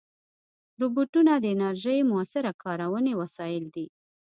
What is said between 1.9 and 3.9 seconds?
مؤثره کارونې وسایل دي.